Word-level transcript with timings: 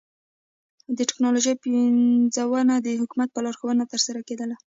د 0.97 0.99
ټکنالوژۍ 1.09 1.55
پنځونه 1.63 2.73
د 2.79 2.87
حکومت 3.01 3.29
په 3.31 3.39
لارښوونه 3.45 3.83
ترسره 3.91 4.19
کېدل. 4.27 4.49